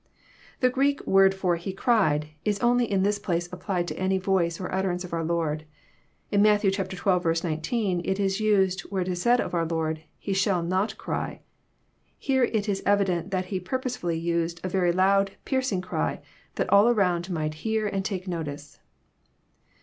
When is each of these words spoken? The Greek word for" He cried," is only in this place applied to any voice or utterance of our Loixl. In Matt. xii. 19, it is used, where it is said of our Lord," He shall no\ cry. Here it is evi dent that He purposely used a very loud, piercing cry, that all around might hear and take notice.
The 0.61 0.71
Greek 0.71 1.05
word 1.05 1.35
for" 1.35 1.55
He 1.57 1.73
cried," 1.73 2.29
is 2.43 2.57
only 2.59 2.89
in 2.91 3.03
this 3.03 3.19
place 3.19 3.47
applied 3.53 3.87
to 3.87 3.99
any 3.99 4.17
voice 4.17 4.59
or 4.59 4.73
utterance 4.73 5.03
of 5.03 5.13
our 5.13 5.23
Loixl. 5.23 5.61
In 6.31 6.41
Matt. 6.41 6.61
xii. 6.61 6.69
19, 7.47 8.01
it 8.03 8.19
is 8.19 8.39
used, 8.39 8.81
where 8.89 9.03
it 9.03 9.07
is 9.07 9.21
said 9.21 9.39
of 9.39 9.53
our 9.53 9.63
Lord," 9.67 10.01
He 10.25 10.33
shall 10.33 10.63
no\ 10.63 10.87
cry. 10.97 11.41
Here 12.17 12.45
it 12.45 12.67
is 12.67 12.81
evi 12.81 13.05
dent 13.05 13.29
that 13.29 13.45
He 13.53 13.59
purposely 13.59 14.17
used 14.17 14.59
a 14.63 14.69
very 14.69 14.91
loud, 14.91 15.33
piercing 15.45 15.81
cry, 15.81 16.21
that 16.55 16.73
all 16.73 16.89
around 16.89 17.29
might 17.29 17.53
hear 17.61 17.85
and 17.85 18.03
take 18.03 18.27
notice. 18.27 18.79